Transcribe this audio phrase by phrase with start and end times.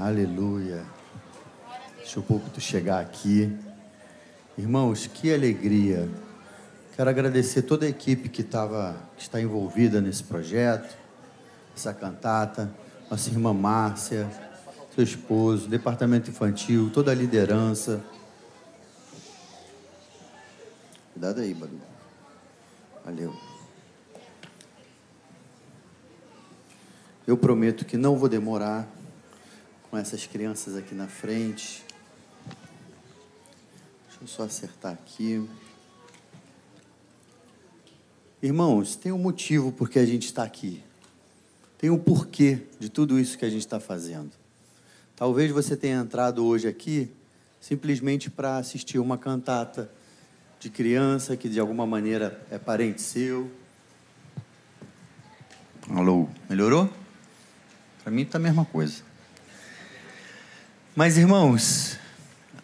[0.00, 0.82] Aleluia.
[1.98, 3.54] Deixa o púlpito chegar aqui.
[4.56, 6.08] Irmãos, que alegria.
[6.96, 10.96] Quero agradecer toda a equipe que, tava, que está envolvida nesse projeto,
[11.76, 12.74] essa cantata,
[13.10, 14.26] nossa irmã Márcia,
[14.94, 18.02] seu esposo, departamento infantil, toda a liderança.
[21.12, 21.78] Cuidado aí, Badu.
[23.04, 23.36] Valeu.
[27.26, 28.88] Eu prometo que não vou demorar
[29.90, 31.84] com essas crianças aqui na frente.
[34.06, 35.44] Deixa eu só acertar aqui.
[38.40, 40.82] Irmãos, tem um motivo porque a gente está aqui.
[41.76, 44.30] Tem um porquê de tudo isso que a gente está fazendo.
[45.16, 47.10] Talvez você tenha entrado hoje aqui
[47.60, 49.90] simplesmente para assistir uma cantata
[50.60, 53.50] de criança que de alguma maneira é parente seu.
[55.90, 56.88] Alô, melhorou?
[58.02, 59.09] Para mim está a mesma coisa.
[60.94, 61.96] Mas, irmãos,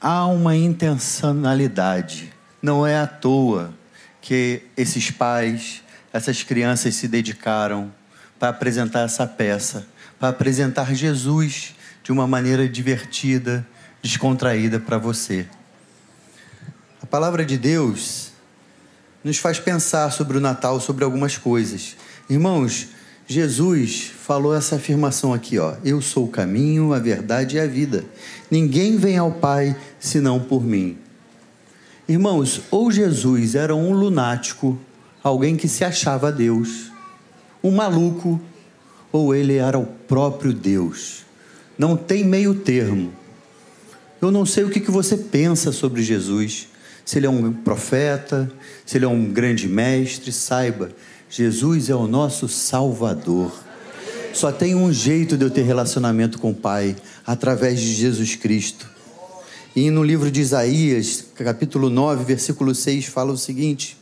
[0.00, 2.32] há uma intencionalidade.
[2.62, 3.74] Não é à toa
[4.22, 7.92] que esses pais, essas crianças se dedicaram
[8.38, 9.86] para apresentar essa peça,
[10.18, 13.66] para apresentar Jesus de uma maneira divertida,
[14.02, 15.46] descontraída para você.
[17.02, 18.32] A palavra de Deus
[19.22, 21.94] nos faz pensar sobre o Natal, sobre algumas coisas.
[22.28, 22.88] Irmãos,
[23.26, 28.04] Jesus falou essa afirmação aqui, ó: Eu sou o caminho, a verdade e a vida.
[28.50, 30.98] Ninguém vem ao Pai senão por mim.
[32.06, 34.78] Irmãos, ou Jesus era um lunático,
[35.22, 36.92] alguém que se achava Deus,
[37.62, 38.38] um maluco,
[39.10, 41.24] ou ele era o próprio Deus.
[41.78, 43.10] Não tem meio termo.
[44.20, 46.68] Eu não sei o que você pensa sobre Jesus,
[47.06, 48.52] se ele é um profeta,
[48.84, 50.90] se ele é um grande mestre, saiba,
[51.36, 53.50] Jesus é o nosso Salvador.
[54.32, 56.94] Só tem um jeito de eu ter relacionamento com o Pai,
[57.26, 58.88] através de Jesus Cristo.
[59.74, 63.98] E no livro de Isaías, capítulo 9, versículo 6, fala o seguinte: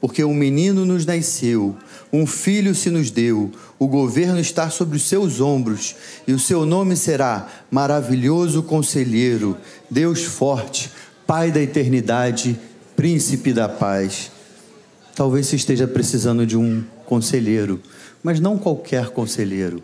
[0.00, 1.76] Porque um menino nos nasceu,
[2.10, 5.94] um filho se nos deu, o governo está sobre os seus ombros,
[6.26, 9.58] e o seu nome será Maravilhoso Conselheiro,
[9.90, 10.90] Deus Forte,
[11.26, 12.58] Pai da Eternidade,
[12.96, 14.31] Príncipe da Paz.
[15.14, 17.80] Talvez você esteja precisando de um conselheiro,
[18.22, 19.82] mas não qualquer conselheiro.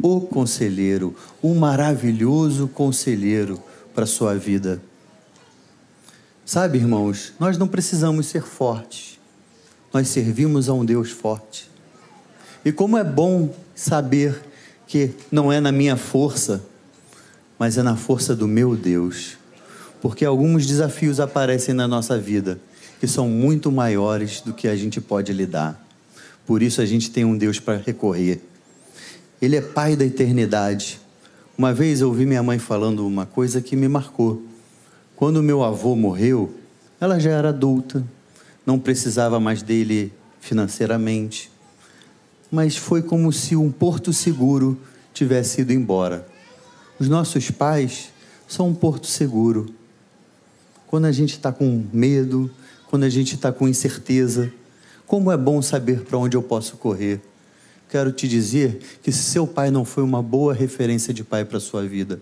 [0.00, 3.60] O conselheiro, um maravilhoso conselheiro
[3.92, 4.80] para a sua vida.
[6.46, 9.18] Sabe, irmãos, nós não precisamos ser fortes.
[9.92, 11.68] Nós servimos a um Deus forte.
[12.64, 14.40] E como é bom saber
[14.86, 16.62] que não é na minha força,
[17.58, 19.36] mas é na força do meu Deus.
[20.00, 22.60] Porque alguns desafios aparecem na nossa vida
[23.00, 25.82] que são muito maiores do que a gente pode lidar.
[26.46, 28.42] Por isso a gente tem um Deus para recorrer.
[29.40, 31.00] Ele é Pai da eternidade.
[31.56, 34.42] Uma vez eu ouvi minha mãe falando uma coisa que me marcou.
[35.16, 36.54] Quando meu avô morreu,
[37.00, 38.04] ela já era adulta,
[38.66, 41.50] não precisava mais dele financeiramente.
[42.52, 44.78] Mas foi como se um porto seguro
[45.14, 46.28] tivesse ido embora.
[46.98, 48.10] Os nossos pais
[48.46, 49.72] são um porto seguro.
[50.86, 52.50] Quando a gente está com medo,
[52.90, 54.52] quando a gente está com incerteza.
[55.06, 57.20] Como é bom saber para onde eu posso correr.
[57.88, 61.58] Quero te dizer que se seu pai não foi uma boa referência de pai para
[61.58, 62.20] a sua vida,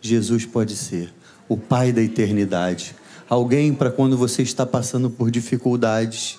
[0.00, 1.12] Jesus pode ser
[1.46, 2.94] o pai da eternidade.
[3.28, 6.38] Alguém para quando você está passando por dificuldades,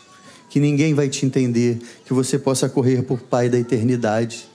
[0.49, 4.49] que ninguém vai te entender, que você possa correr por pai da eternidade.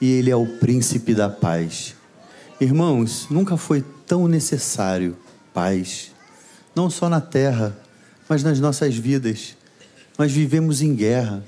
[0.00, 1.94] E ele é o príncipe da paz.
[2.58, 5.16] Irmãos, nunca foi tão necessário
[5.52, 6.12] paz,
[6.74, 7.76] não só na terra,
[8.30, 9.54] mas nas nossas vidas.
[10.16, 11.44] Nós vivemos em guerra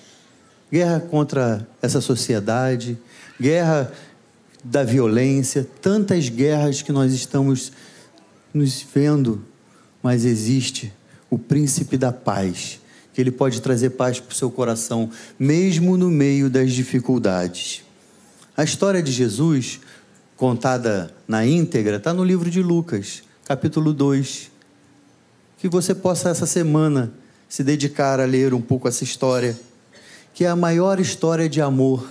[0.72, 2.96] guerra contra essa sociedade,
[3.38, 3.92] guerra
[4.64, 7.70] da violência, tantas guerras que nós estamos
[8.54, 9.44] nos vendo,
[10.02, 10.90] mas existe
[11.28, 12.80] o príncipe da paz,
[13.12, 17.84] que ele pode trazer paz para o seu coração, mesmo no meio das dificuldades.
[18.56, 19.78] A história de Jesus,
[20.38, 24.51] contada na íntegra, está no livro de Lucas, capítulo 2
[25.62, 27.12] que você possa essa semana
[27.48, 29.56] se dedicar a ler um pouco essa história,
[30.34, 32.04] que é a maior história de amor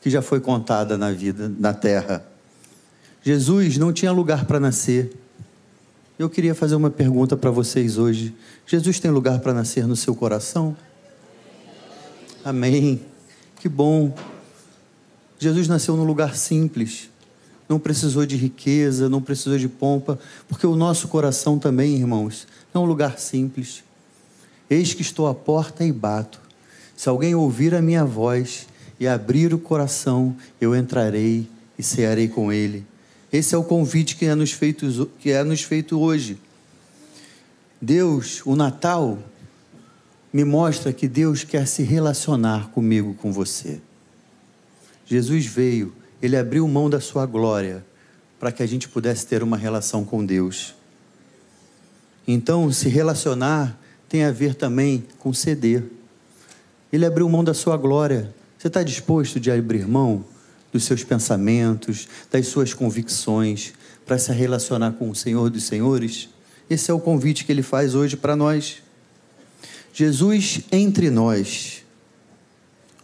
[0.00, 2.26] que já foi contada na vida, na terra.
[3.22, 5.16] Jesus não tinha lugar para nascer.
[6.18, 8.34] Eu queria fazer uma pergunta para vocês hoje.
[8.66, 10.76] Jesus tem lugar para nascer no seu coração?
[12.44, 13.00] Amém.
[13.60, 14.12] Que bom.
[15.38, 17.08] Jesus nasceu num lugar simples.
[17.70, 20.18] Não precisou de riqueza, não precisou de pompa,
[20.48, 23.84] porque o nosso coração também, irmãos, é um lugar simples.
[24.68, 26.40] Eis que estou à porta e bato.
[26.96, 28.66] Se alguém ouvir a minha voz
[28.98, 32.84] e abrir o coração, eu entrarei e cearei com ele,
[33.32, 36.36] Esse é o convite que é nos feito, que é nos feito hoje.
[37.80, 39.16] Deus, o Natal,
[40.32, 43.80] me mostra que Deus quer se relacionar comigo, com você.
[45.06, 47.84] Jesus veio, ele abriu mão da sua glória
[48.38, 50.74] para que a gente pudesse ter uma relação com Deus.
[52.26, 53.78] Então, se relacionar
[54.08, 55.84] tem a ver também com ceder.
[56.92, 58.34] Ele abriu mão da sua glória.
[58.58, 60.24] Você está disposto de abrir mão
[60.72, 63.72] dos seus pensamentos, das suas convicções,
[64.04, 66.28] para se relacionar com o Senhor dos Senhores?
[66.68, 68.82] Esse é o convite que ele faz hoje para nós.
[69.92, 71.84] Jesus entre nós.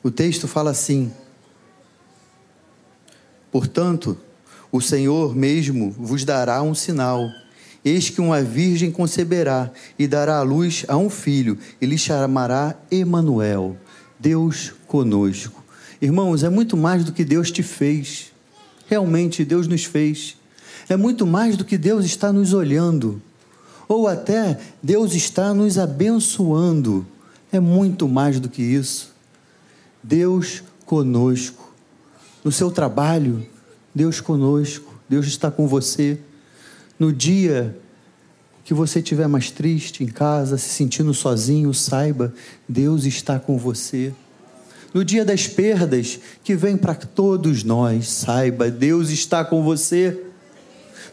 [0.03, 1.13] O texto fala assim:
[3.51, 4.17] Portanto,
[4.71, 7.31] o Senhor mesmo vos dará um sinal.
[7.85, 12.75] Eis que uma virgem conceberá e dará à luz a um filho, e lhe chamará
[12.91, 13.77] Emanuel,
[14.19, 15.65] Deus conosco.
[16.03, 18.33] Irmãos, é muito mais do que Deus te fez.
[18.87, 20.37] Realmente Deus nos fez.
[20.89, 23.23] É muito mais do que Deus está nos olhando
[23.89, 27.07] ou até Deus está nos abençoando.
[27.53, 29.15] É muito mais do que isso.
[30.03, 31.66] Deus conosco.
[32.47, 33.45] No seu trabalho,
[33.93, 34.95] Deus conosco.
[35.09, 36.17] Deus está com você.
[36.97, 37.77] No dia
[38.65, 42.33] que você estiver mais triste em casa, se sentindo sozinho, saiba,
[42.69, 44.15] Deus está com você.
[44.95, 50.17] No dia das perdas que vem para todos nós, saiba, Deus está com você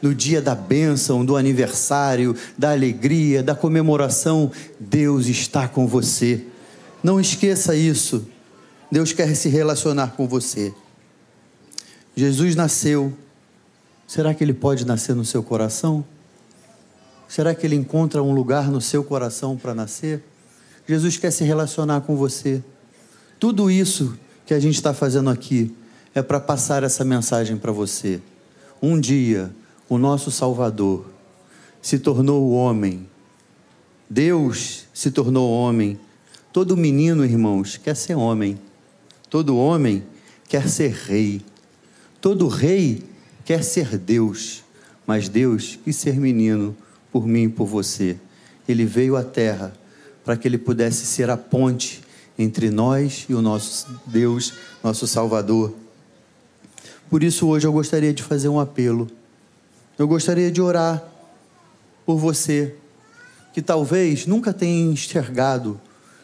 [0.03, 6.45] no dia da bênção, do aniversário, da alegria, da comemoração, Deus está com você.
[7.03, 8.24] Não esqueça isso.
[8.91, 10.71] Deus quer se relacionar com você.
[12.15, 13.13] Jesus nasceu.
[14.07, 16.06] Será que ele pode nascer no seu coração?
[17.27, 20.24] Será que ele encontra um lugar no seu coração para nascer?
[20.88, 22.63] Jesus quer se relacionar com você.
[23.39, 25.75] Tudo isso que a gente está fazendo aqui
[26.13, 28.21] é para passar essa mensagem para você.
[28.81, 29.51] Um dia
[29.94, 31.06] o nosso Salvador,
[31.81, 33.07] se tornou homem.
[34.09, 36.00] Deus se tornou homem.
[36.51, 38.59] Todo menino, irmãos, quer ser homem.
[39.30, 40.04] Todo homem
[40.48, 41.42] quer ser rei.
[42.24, 43.04] Todo rei
[43.44, 44.64] quer ser Deus.
[45.06, 46.74] Mas Deus quis ser menino
[47.12, 48.16] por mim e por você.
[48.68, 49.74] Ele veio à terra
[50.24, 52.02] para que ele pudesse ser a ponte
[52.40, 55.74] entre nós e o nosso Deus, nosso Salvador.
[57.10, 59.12] Por isso, hoje eu gostaria de fazer um apelo
[59.98, 61.04] eu gostaria de orar
[62.06, 62.76] por você
[63.54, 65.80] que talvez nunca tenha enxergado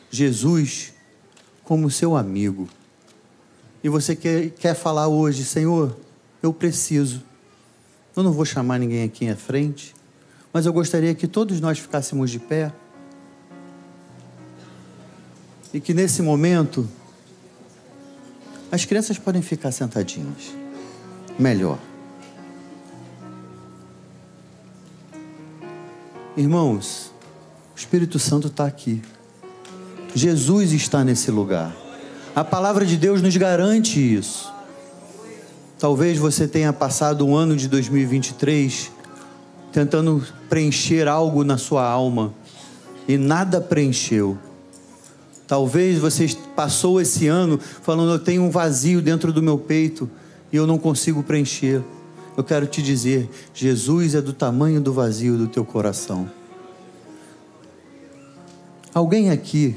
[0.09, 0.91] Jesus
[1.63, 2.67] como seu amigo.
[3.83, 5.95] E você quer, quer falar hoje, Senhor,
[6.43, 7.23] eu preciso.
[8.15, 9.95] Eu não vou chamar ninguém aqui à frente,
[10.51, 12.73] mas eu gostaria que todos nós ficássemos de pé.
[15.73, 16.89] E que nesse momento
[18.71, 20.53] as crianças podem ficar sentadinhas.
[21.37, 21.79] Melhor.
[26.35, 27.13] Irmãos,
[27.75, 29.01] o Espírito Santo está aqui.
[30.13, 31.75] Jesus está nesse lugar.
[32.39, 34.49] A palavra de Deus nos garante isso.
[35.77, 38.89] Talvez você tenha passado o ano de 2023
[39.73, 42.33] tentando preencher algo na sua alma
[43.09, 44.37] e nada preencheu.
[45.45, 50.09] Talvez você passou esse ano falando: Eu tenho um vazio dentro do meu peito
[50.49, 51.83] e eu não consigo preencher
[52.37, 56.31] eu quero te dizer: Jesus é do tamanho do vazio do teu coração.
[58.93, 59.75] Alguém aqui,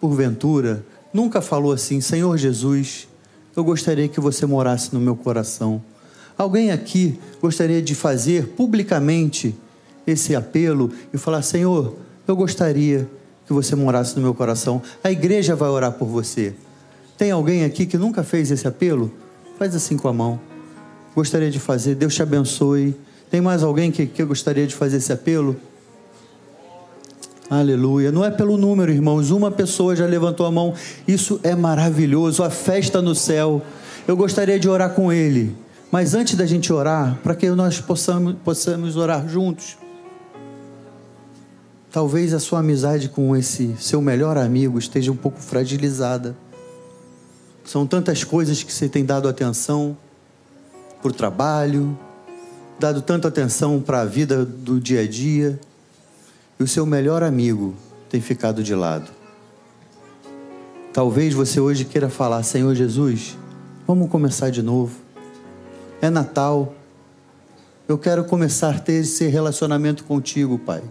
[0.00, 3.08] porventura, nunca falou assim: Senhor Jesus,
[3.56, 5.82] eu gostaria que você morasse no meu coração.
[6.36, 9.54] Alguém aqui gostaria de fazer publicamente
[10.06, 13.08] esse apelo e falar: Senhor, eu gostaria
[13.46, 14.82] que você morasse no meu coração.
[15.02, 16.54] A igreja vai orar por você.
[17.18, 19.12] Tem alguém aqui que nunca fez esse apelo?
[19.58, 20.40] Faz assim com a mão
[21.14, 21.94] gostaria de fazer.
[21.94, 22.94] Deus te abençoe.
[23.30, 25.56] Tem mais alguém que, que gostaria de fazer esse apelo?
[27.52, 28.10] Aleluia.
[28.10, 29.30] Não é pelo número, irmãos.
[29.30, 30.72] Uma pessoa já levantou a mão.
[31.06, 32.42] Isso é maravilhoso.
[32.42, 33.60] A festa no céu.
[34.08, 35.54] Eu gostaria de orar com ele.
[35.90, 39.76] Mas antes da gente orar, para que nós possamos, possamos orar juntos.
[41.90, 46.34] Talvez a sua amizade com esse seu melhor amigo esteja um pouco fragilizada.
[47.66, 49.94] São tantas coisas que você tem dado atenção
[51.02, 51.98] para o trabalho,
[52.80, 55.60] dado tanta atenção para a vida do dia a dia,
[56.58, 57.74] e o seu melhor amigo
[58.08, 59.10] tem ficado de lado.
[60.92, 63.36] Talvez você hoje queira falar: Senhor Jesus,
[63.86, 64.96] vamos começar de novo.
[66.00, 66.74] É Natal.
[67.88, 70.82] Eu quero começar a ter esse relacionamento contigo, Pai.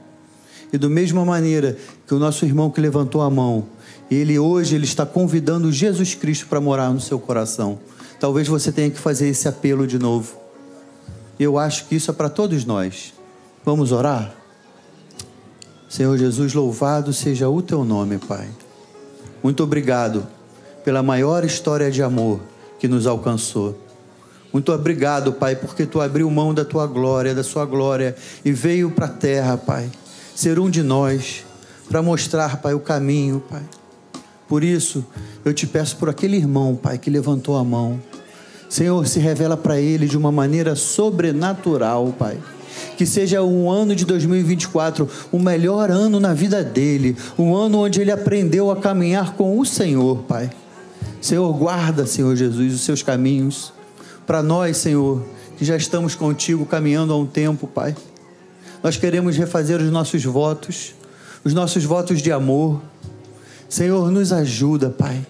[0.74, 1.77] E da mesma maneira
[2.08, 3.65] que o nosso irmão que levantou a mão,
[4.10, 7.80] ele hoje ele está convidando Jesus Cristo para morar no seu coração.
[8.20, 10.36] Talvez você tenha que fazer esse apelo de novo.
[11.39, 13.13] Eu acho que isso é para todos nós.
[13.65, 14.40] Vamos orar?
[15.91, 18.48] Senhor Jesus, louvado seja o teu nome, Pai.
[19.43, 20.25] Muito obrigado
[20.86, 22.39] pela maior história de amor
[22.79, 23.77] que nos alcançou.
[24.53, 28.89] Muito obrigado, Pai, porque tu abriu mão da tua glória, da sua glória e veio
[28.89, 29.91] para a terra, Pai,
[30.33, 31.43] ser um de nós,
[31.89, 33.63] para mostrar, Pai, o caminho, Pai.
[34.48, 35.05] Por isso,
[35.43, 38.01] eu te peço por aquele irmão, Pai, que levantou a mão.
[38.69, 42.38] Senhor, se revela para ele de uma maneira sobrenatural, Pai.
[43.01, 48.00] Que seja um ano de 2024 o melhor ano na vida dele, um ano onde
[48.00, 50.51] ele aprendeu a caminhar com o Senhor, Pai.
[51.20, 53.74] Senhor, guarda, Senhor Jesus, os seus caminhos.
[54.27, 55.25] Para nós, Senhor,
[55.58, 57.96] que já estamos contigo caminhando há um tempo, Pai.
[58.84, 60.93] Nós queremos refazer os nossos votos,
[61.43, 62.79] os nossos votos de amor.
[63.67, 65.25] Senhor, nos ajuda, Pai.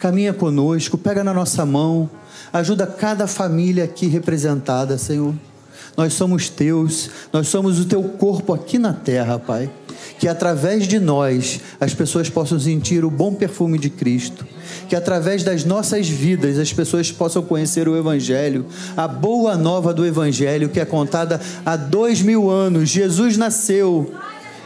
[0.00, 2.10] Caminha conosco, pega na nossa mão,
[2.52, 5.32] ajuda cada família aqui representada, Senhor.
[5.96, 9.70] Nós somos teus, nós somos o teu corpo aqui na terra, Pai.
[10.18, 14.46] Que através de nós as pessoas possam sentir o bom perfume de Cristo.
[14.88, 20.04] Que através das nossas vidas as pessoas possam conhecer o Evangelho, a boa nova do
[20.04, 22.88] Evangelho que é contada há dois mil anos.
[22.88, 24.12] Jesus nasceu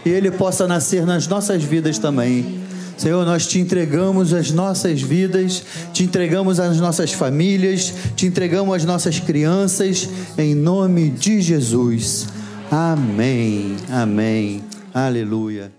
[0.04, 2.67] e ele possa nascer nas nossas vidas também.
[2.99, 5.62] Senhor, nós te entregamos as nossas vidas,
[5.93, 12.26] te entregamos as nossas famílias, te entregamos as nossas crianças, em nome de Jesus.
[12.71, 13.76] Amém.
[13.88, 14.64] Amém.
[14.93, 15.77] Aleluia.